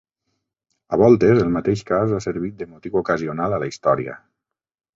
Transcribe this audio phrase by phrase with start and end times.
[0.97, 4.21] A voltes el mateix cas ha servit de motiu ocasional a la història.